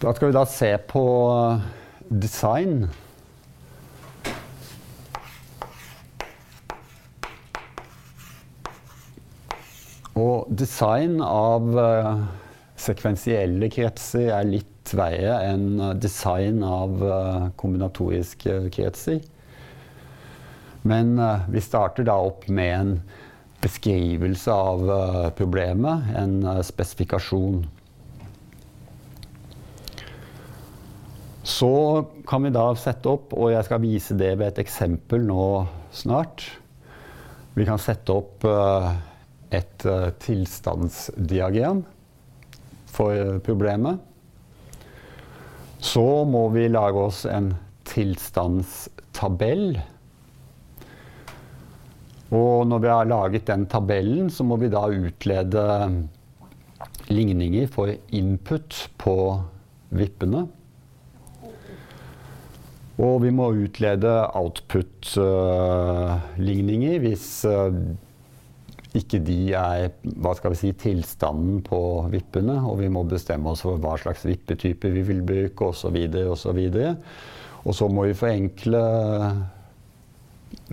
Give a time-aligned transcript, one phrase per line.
[0.00, 1.00] Da skal vi da se på
[2.08, 2.86] design.
[10.16, 12.22] Og design av uh,
[12.80, 15.66] sekvensielle kretser er litt verre enn
[16.00, 17.04] design av
[17.60, 19.20] kombinatoriske kretser.
[20.88, 21.12] Men
[21.52, 22.94] vi starter da opp med en
[23.60, 24.88] beskrivelse av
[25.36, 27.60] problemet, en spesifikasjon.
[31.60, 35.66] Så kan vi da sette opp, og jeg skal vise det ved et eksempel nå
[35.92, 36.46] snart.
[37.52, 38.46] Vi kan sette opp
[39.52, 41.82] et uh, tilstandsdiagram
[42.88, 44.00] for problemet.
[45.84, 47.50] Så må vi lage oss en
[47.90, 49.66] tilstandstabell.
[52.30, 55.66] Og når vi har laget den tabellen, så må vi da utlede
[57.12, 59.18] ligninger for input på
[59.92, 60.46] vippene.
[63.00, 67.72] Og vi må utlede output-ligninger hvis uh,
[68.98, 69.86] ikke de er
[70.20, 72.60] hva skal vi si, tilstanden på vippene.
[72.66, 75.96] Og vi må bestemme oss for hva slags vippetype vi vil bruke osv.
[76.34, 76.60] osv.
[77.64, 78.82] Og så må vi forenkle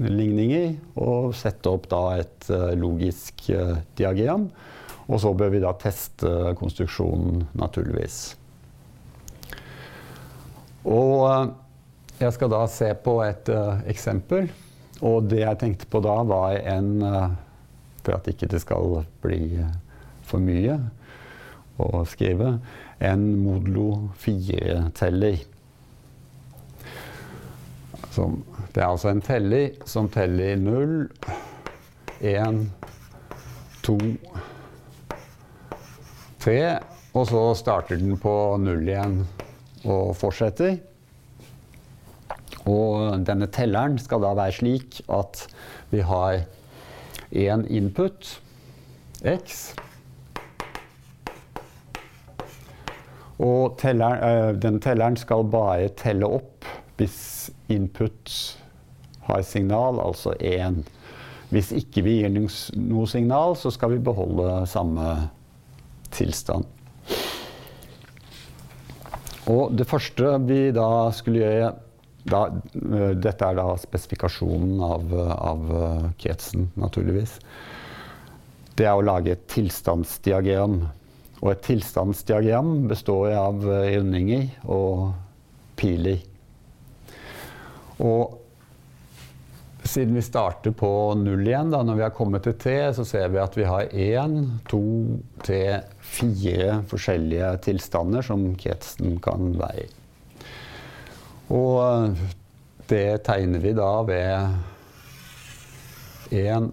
[0.00, 4.50] ligninger og sette opp da et uh, logisk uh, diagram.
[5.06, 8.36] Og så bør vi da teste konstruksjonen, naturligvis.
[10.86, 11.52] Og
[12.20, 13.50] jeg skal da se på et
[13.86, 14.48] eksempel.
[15.04, 16.94] Og det jeg tenkte på da, var en
[18.06, 19.58] for at ikke det skal bli
[20.26, 20.78] for mye
[21.82, 22.56] å skrive,
[23.02, 25.42] en modulo 4-teller.
[28.16, 30.94] Det er altså en teller som teller 0,
[32.22, 32.62] 1,
[33.84, 33.98] 2,
[36.46, 36.58] 3,
[37.12, 39.18] og så starter den på 0 igjen
[39.84, 40.78] og fortsetter.
[42.66, 45.46] Og denne telleren skal da være slik at
[45.92, 46.42] vi har
[47.30, 48.40] én input,
[49.22, 49.74] x.
[53.38, 56.64] Og telleren, øh, den telleren skal bare telle opp
[56.96, 58.30] hvis input
[59.26, 60.84] har signal, altså 1.
[61.50, 65.28] Hvis ikke vi gir noe signal, så skal vi beholde samme
[66.10, 66.64] tilstand.
[69.46, 71.74] Og det første vi da skulle gjøre
[72.28, 77.38] da, uh, dette er da spesifikasjonen av, av uh, kretsen, naturligvis.
[78.76, 80.80] Det er å lage et tilstandsdiagram.
[81.42, 85.14] Og et tilstandsdiagram består av rundinger og
[85.80, 86.20] piler.
[88.02, 88.36] Og
[89.86, 90.88] siden vi starter på
[91.20, 93.92] null igjen, da, når vi har kommet til tre, så ser vi at vi har
[93.92, 94.38] én,
[94.70, 94.82] to,
[95.44, 99.88] tre, fire forskjellige tilstander som kretsen kan være i.
[101.52, 102.16] Og eh,
[102.90, 104.48] det tegner vi da ved
[106.34, 106.70] én,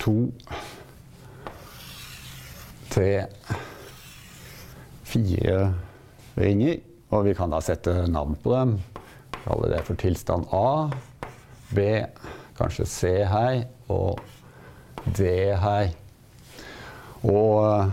[0.00, 0.32] to,
[2.92, 3.26] tre,
[5.04, 5.74] fire
[6.40, 6.80] ringer.
[7.12, 8.78] Og vi kan da sette navn på dem.
[9.42, 10.88] Kalle det for tilstand A,
[11.74, 11.78] B,
[12.56, 14.20] kanskje C her, og
[15.04, 15.92] D her.
[17.28, 17.92] Og eh,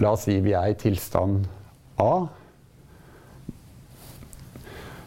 [0.00, 1.44] la oss si vi er i tilstand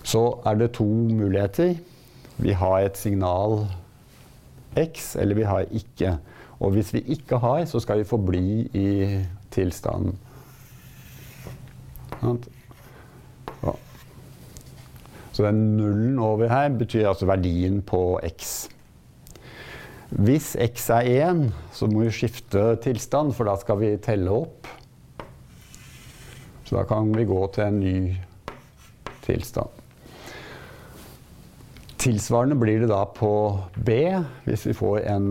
[0.04, 1.76] så er det to muligheter.
[2.38, 3.68] Vi har et signal
[4.78, 6.18] X, eller vi har ikke.
[6.60, 8.88] Og hvis vi ikke har, så skal vi forbli i
[9.52, 10.18] tilstanden.
[15.32, 18.70] Så den nullen over her betyr altså verdien på X.
[20.10, 24.68] Hvis X er 1, så må vi skifte tilstand, for da skal vi telle opp.
[26.68, 28.00] Så da kan vi gå til en ny
[29.24, 29.70] tilstand.
[31.98, 33.30] Tilsvarende blir det da på
[33.88, 33.94] B.
[34.44, 35.30] Hvis vi får en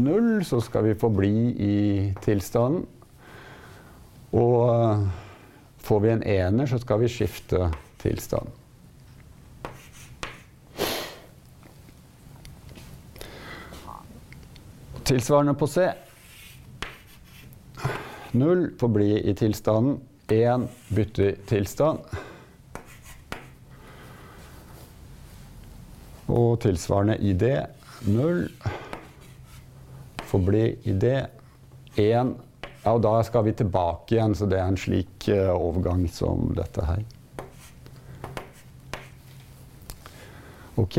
[0.00, 1.76] null, så skal vi forbli i
[2.24, 2.86] tilstanden.
[4.32, 5.02] Og eh,
[5.84, 7.68] får vi en ener, så skal vi skifte
[8.00, 8.48] tilstand.
[15.04, 15.90] Tilsvarende på C.
[18.40, 20.00] Null forbli i tilstanden.
[20.28, 21.98] 1 bytter tilstand.
[26.32, 27.44] Og tilsvarende ID
[28.06, 28.46] 0
[30.32, 31.04] forbli ID
[32.00, 32.32] 1.
[32.82, 36.48] Ja, og da skal vi tilbake igjen, så det er en slik uh, overgang som
[36.56, 37.04] dette her.
[40.80, 40.98] Ok.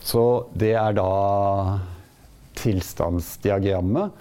[0.00, 0.24] Så
[0.58, 1.10] det er da
[2.58, 4.16] tilstandsdiagrammet.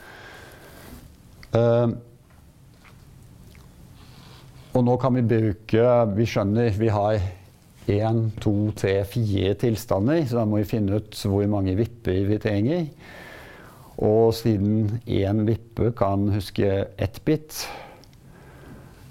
[1.55, 1.95] Uh,
[4.79, 5.85] Og nå kan vi bruke
[6.15, 7.19] Vi skjønner vi har
[7.89, 12.37] én, to, tre, fire tilstander, så da må vi finne ut hvor mange vipper vi
[12.39, 12.83] trenger.
[14.05, 16.69] Og siden én vippe kan huske
[17.01, 17.63] ett bit,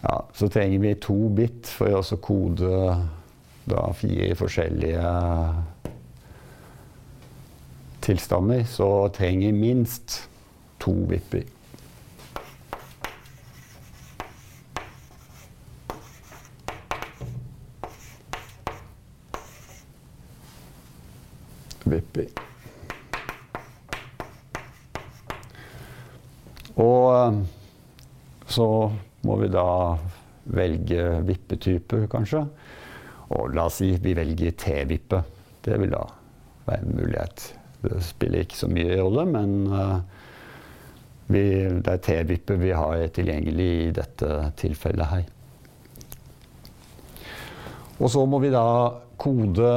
[0.05, 2.71] ja, så trenger vi to bit for å kode
[3.69, 5.13] da fire forskjellige
[8.07, 8.63] tilstander.
[8.71, 8.89] Så
[9.19, 10.23] trenger minst
[10.79, 11.58] to vipper.
[22.19, 22.47] Vippi.
[26.79, 27.39] Og eh,
[28.49, 28.69] så
[29.27, 29.69] må vi da
[30.55, 32.45] velge vippetype, kanskje.
[33.37, 35.21] Og la oss si vi velger T-vippe.
[35.65, 36.05] Det vil da
[36.69, 37.43] være en mulighet.
[37.83, 39.99] Det spiller ikke så mye rolle, men uh,
[41.29, 41.43] vi,
[41.85, 45.29] det er T-vippe vi har tilgjengelig i dette tilfellet her.
[47.99, 48.65] Og så må vi da
[49.21, 49.71] kode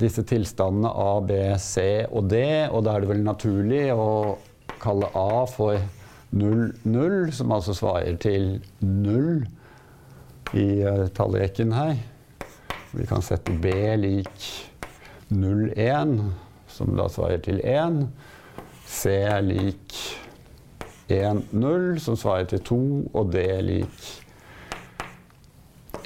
[0.00, 2.40] disse tilstandene A, B, C og D.
[2.70, 4.36] Og da er det vel naturlig å
[4.82, 5.78] kalle A for
[6.34, 9.44] 0, 0, som altså svarer til 0
[10.58, 11.96] i uh, tallrekken her.
[12.94, 14.48] Vi kan sette B lik
[15.30, 16.18] 0, 1,
[16.70, 18.04] som da svarer til 1.
[18.90, 19.96] C lik
[21.08, 22.80] 1, 0, som svarer til 2,
[23.14, 24.06] og D lik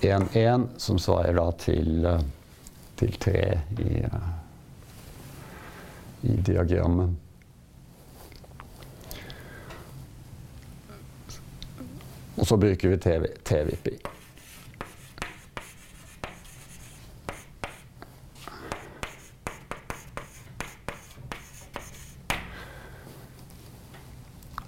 [0.05, 2.21] 1, 1, som svarer da til uh,
[2.99, 3.41] til tre
[3.79, 4.29] i, eh,
[6.27, 7.15] i diagrammet.
[12.39, 13.97] Og så bruker vi T-vippi.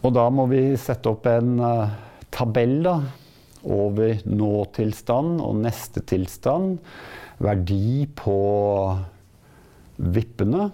[0.00, 1.90] Og da må vi sette opp en uh,
[2.32, 2.96] tabell da,
[3.68, 6.80] over nåtilstand og neste tilstand
[7.40, 8.36] verdi på
[9.96, 10.68] vippene.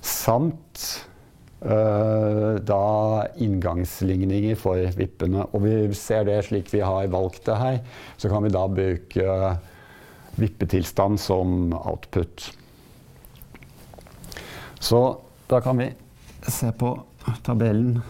[0.00, 0.82] Samt
[1.64, 2.82] uh, da
[3.42, 5.46] inngangsligninger for vippene.
[5.52, 7.80] Og vi ser det slik vi har valgt det her,
[8.18, 9.38] så kan vi da bruke
[10.36, 12.50] vippetilstand som output.
[14.78, 15.00] Så
[15.48, 15.88] da kan vi
[16.46, 16.92] se på
[17.46, 18.02] tabellen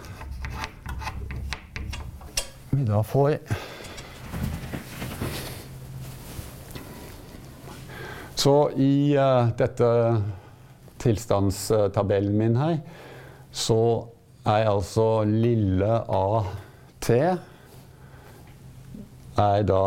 [2.77, 3.39] vi da får.
[8.47, 9.87] Så i uh, dette
[11.03, 12.77] tilstandstabellen min her,
[13.51, 13.79] så
[14.47, 17.09] er altså lille AT
[19.43, 19.83] er da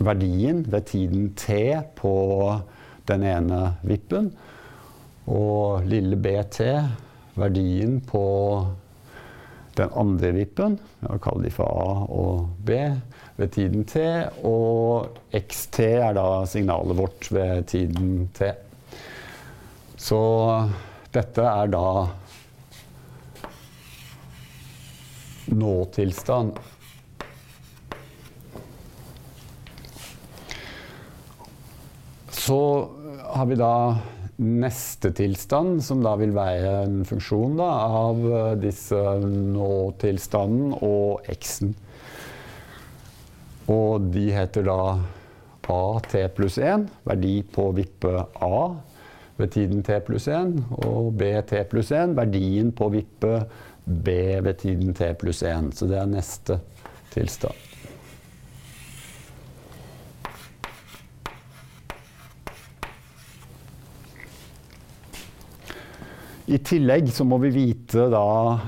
[0.00, 1.60] verdien ved tiden T
[2.00, 2.14] på
[3.12, 4.32] den ene vippen.
[5.28, 6.62] Og lille BT,
[7.36, 8.24] verdien på
[9.80, 10.78] den andre vippen.
[11.02, 12.76] Jeg kaller de for A og B
[13.40, 14.04] ved tiden T.
[14.46, 18.52] Og XT er da signalet vårt ved tiden T.
[20.00, 20.20] Så
[21.12, 21.86] dette er da
[25.50, 26.54] nåtilstand.
[32.30, 32.88] Så
[33.34, 33.74] har vi da
[34.40, 37.68] neste tilstand, som da vil være en funksjon da,
[38.00, 41.74] av eh, disse nå-tilstanden og x-en.
[43.70, 44.82] Og de heter da
[45.70, 48.62] AT pluss 1, verdi på vippe A
[49.40, 53.44] ved tiden T pluss 1, og BT pluss 1, verdien på vippe
[53.84, 55.72] B ved tiden T pluss 1.
[55.76, 56.60] Så det er neste
[57.14, 57.69] tilstand.
[66.50, 68.58] I tillegg så må vi vite da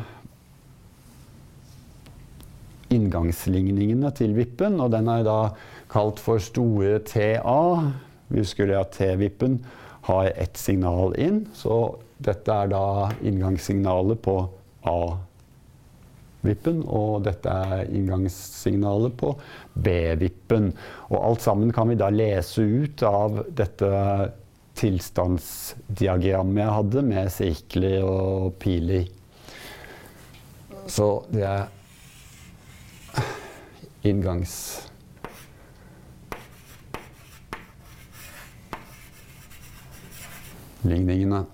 [2.94, 5.38] inngangsligningene til vippen, og den er da
[5.90, 7.62] kalt for store TA.
[8.30, 9.58] Vi husker at T-vippen
[10.06, 14.36] har ett signal inn, så dette er da inngangssignalet på
[14.88, 19.34] A-vippen, og dette er inngangssignalet på
[19.74, 20.70] B-vippen.
[21.10, 23.90] Og alt sammen kan vi da lese ut av dette
[24.78, 29.10] tilstandsdiagrammet jeg hadde med sirkler og piler.
[30.90, 31.68] Så det er
[34.08, 34.88] inngangs...
[40.82, 41.44] ligningene.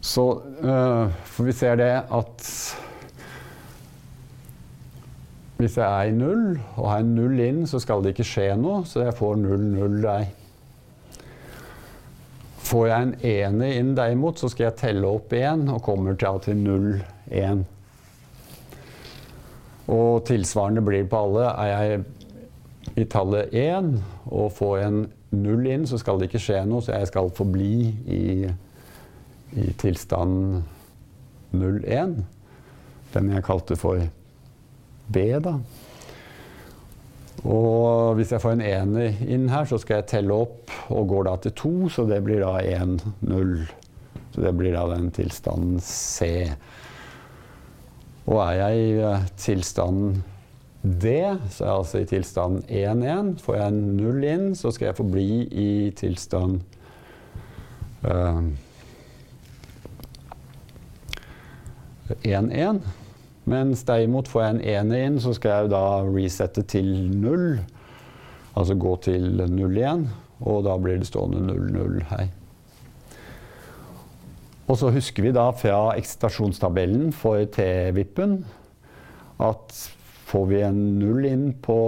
[0.00, 2.44] Så uh, får vi se det at
[5.62, 8.48] hvis jeg er i null og har en null inn, så skal det ikke skje
[8.58, 10.24] noe, så jeg får null, null der.
[12.66, 16.40] Får jeg en ener inn derimot, så skal jeg telle opp én og kommer til,
[16.42, 16.88] til null,
[17.30, 17.62] én.
[19.92, 21.50] Og tilsvarende blir på alle.
[21.52, 22.02] Er jeg
[22.98, 23.92] i tallet 1
[24.32, 24.98] og får en
[25.36, 27.76] null inn, så skal det ikke skje noe, så jeg skal forbli
[28.10, 28.24] i,
[29.62, 30.64] i tilstand
[31.54, 32.18] 01.
[33.12, 34.02] Den jeg kalte for
[35.12, 35.56] B, da.
[37.42, 41.26] Og hvis jeg får en ener inn her, så skal jeg telle opp og går
[41.26, 43.54] da til to, så det blir da 1, 0.
[44.32, 46.46] Så det blir da den tilstanden C.
[48.30, 50.22] Og er jeg i eh, tilstanden
[50.82, 51.10] D,
[51.50, 53.36] så er jeg altså i tilstanden 1-1.
[53.42, 56.58] Får jeg en null inn, så skal jeg forbli i tilstand
[58.02, 58.42] uh,
[62.26, 62.82] 1-1.
[63.44, 67.58] Mens derimot får jeg en ener inn, så skal jeg da resette til null.
[68.54, 70.06] Altså gå til null igjen,
[70.44, 72.28] og da blir det stående 0-0 her.
[74.70, 78.38] Og så husker vi da fra eksitasjonstabellen for T-vippen
[79.42, 79.74] at
[80.28, 81.78] får vi en null inn på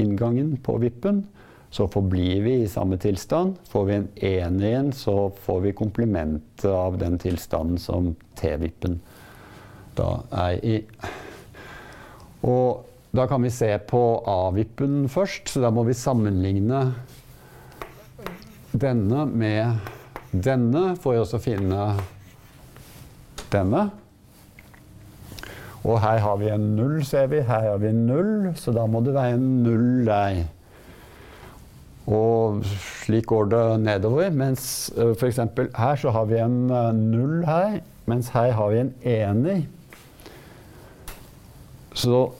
[0.00, 1.22] inngangen på vippen,
[1.70, 3.54] så forblir vi i samme tilstand.
[3.70, 8.98] Får vi en ener igjen, så får vi komplimentet av den tilstanden som T-vippen
[9.98, 10.10] da
[10.46, 10.76] er i.
[12.46, 16.84] Og da kan vi se på A-vippen først, så da må vi sammenligne
[18.70, 19.90] denne med
[20.30, 21.88] denne for å finne
[23.50, 23.88] denne.
[25.80, 27.40] Og her har vi en null, ser vi.
[27.40, 30.42] Her har vi en null, så da må det være en null der.
[32.10, 32.62] Og
[33.02, 34.30] slik går det nedover.
[34.34, 34.64] Mens
[34.98, 35.40] uh, f.eks.
[35.56, 37.80] her så har vi en uh, null her,
[38.10, 39.62] mens her har vi en ener.
[41.94, 42.32] Så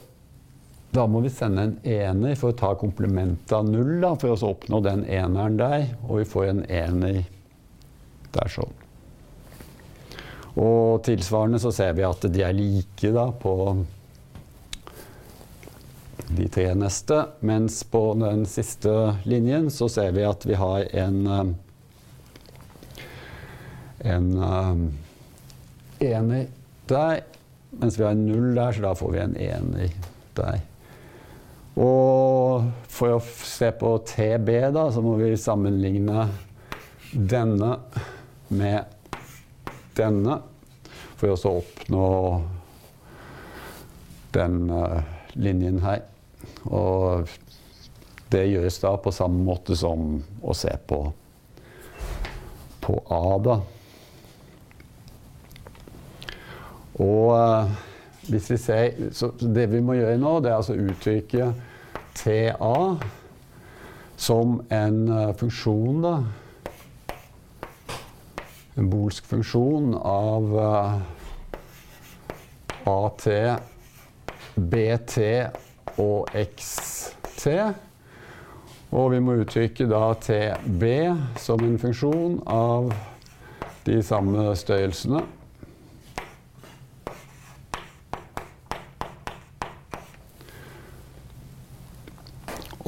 [0.90, 4.52] da må vi sende en ener for å ta komplementet av null, da, for å
[4.54, 5.86] oppnå den eneren der.
[6.08, 7.22] Og vi får en ener
[8.30, 8.76] det er sånn.
[10.60, 13.54] Og tilsvarende så ser vi at de er like da på
[16.30, 17.24] de tre neste.
[17.46, 21.50] Mens på den siste linjen så ser vi at vi har en eh,
[24.00, 24.84] en um,
[26.00, 26.46] ener
[26.88, 27.20] der.
[27.70, 29.96] Mens vi har en null der, så da får vi en ener
[30.36, 30.60] der.
[31.80, 36.26] Og for å se på TB, da, så må vi sammenligne
[37.12, 37.76] denne
[38.50, 38.96] med
[39.96, 40.40] denne
[41.20, 42.06] for å oppnå
[44.34, 45.00] den uh,
[45.38, 46.04] linjen her.
[46.70, 47.30] Og
[48.30, 51.02] det gjøres da på samme måte som å se på,
[52.80, 53.60] på A, da.
[57.00, 57.70] Og uh,
[58.28, 61.50] hvis vi ser Så det vi må gjøre nå, det er altså uttrykke
[62.18, 62.76] TA
[64.20, 66.18] som en uh, funksjon, da
[68.80, 71.00] en bolsk funksjon av uh,
[72.88, 73.26] AT,
[74.56, 75.16] BT
[76.00, 77.48] og XT.
[78.90, 80.86] Og vi må uttrykke da TB
[81.38, 82.90] som en funksjon av
[83.86, 85.22] de samme størrelsene.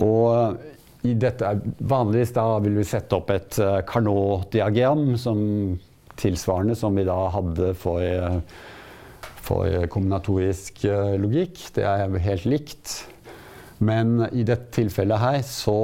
[0.03, 5.41] Og i dette, vanligvis da vil vi sette opp et uh, Carnot-diagram som
[6.21, 11.65] tilsvarende som vi da hadde for, uh, for kombinatorisk uh, logikk.
[11.75, 12.95] Det er helt likt.
[13.83, 15.79] Men i dette tilfellet her så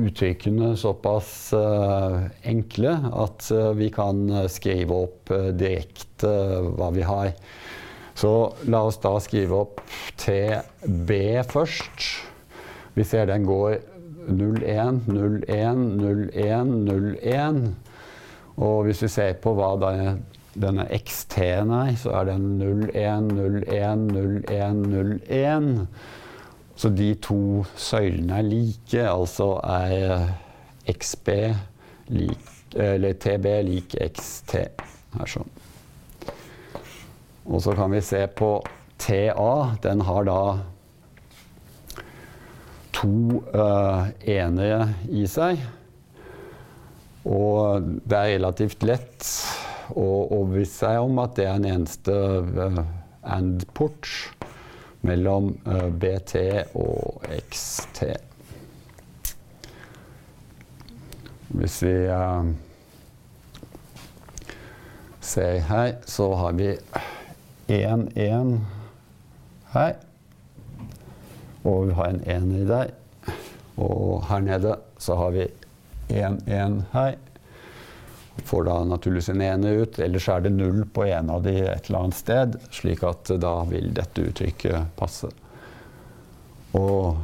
[0.00, 6.30] uttrykkene såpass uh, enkle at uh, vi kan skrive opp uh, direkte
[6.78, 7.32] hva vi har.
[8.16, 8.32] Så
[8.68, 9.80] la oss da skrive opp
[10.20, 11.12] TB
[11.50, 12.29] først.
[13.00, 13.78] Vi ser den går
[14.28, 17.60] 0-1, 0-1, 0-1, 0-1.
[18.60, 20.10] Og hvis vi ser på hva denne,
[20.52, 25.70] denne XT-en er, så er den 0-1, 0-1, 0-1, 0-1.
[26.76, 30.34] Så de to søylene er like, altså er
[30.92, 31.30] XB
[32.12, 34.58] lik, eller TB lik XT.
[35.16, 35.48] Her sånn.
[37.48, 38.58] Og så kan vi se på
[39.00, 39.54] TA.
[39.88, 40.42] Den har da
[43.00, 45.60] to uh, enere i seg.
[47.28, 49.26] Og det er relativt lett
[49.90, 52.82] å overbevise seg om at det er en eneste uh,
[53.24, 54.08] and-port
[55.06, 56.36] mellom uh, BT
[56.78, 58.02] og XT.
[61.50, 62.52] Hvis vi uh,
[65.24, 66.70] ser her, så har vi
[67.70, 68.54] 1-1
[69.74, 69.98] her.
[71.68, 72.92] Og vi har en ener der.
[73.80, 75.48] Og her nede så har vi
[76.10, 77.18] 1, 1 her.
[78.44, 79.98] får da naturligvis en ene ut.
[79.98, 83.60] Ellers er det null på en av de et eller annet sted, slik at da
[83.68, 85.28] vil dette uttrykket passe.
[86.78, 87.18] Og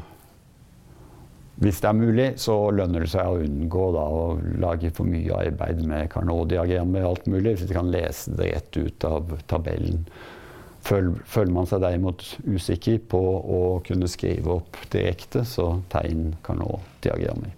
[1.56, 4.24] hvis det er mulig, så lønner det seg å unngå da, å
[4.60, 8.76] lage for mye arbeid med Carnot-diagrammer og alt mulig, hvis vi kan lese det rett
[8.76, 10.04] ut av tabellen.
[10.86, 17.54] Føler man seg derimot usikker på å kunne skrive opp direkte, så tegn Carnot-diagrammer.